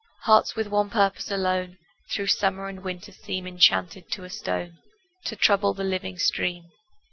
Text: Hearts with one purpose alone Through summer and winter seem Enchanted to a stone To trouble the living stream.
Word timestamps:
Hearts 0.21 0.55
with 0.55 0.65
one 0.65 0.89
purpose 0.89 1.29
alone 1.29 1.77
Through 2.09 2.25
summer 2.25 2.67
and 2.67 2.83
winter 2.83 3.11
seem 3.11 3.45
Enchanted 3.45 4.09
to 4.13 4.23
a 4.23 4.31
stone 4.31 4.79
To 5.25 5.35
trouble 5.35 5.75
the 5.75 5.83
living 5.83 6.17
stream. 6.17 6.71